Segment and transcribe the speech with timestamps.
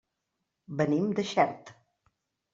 [0.79, 1.71] Venim de Xert.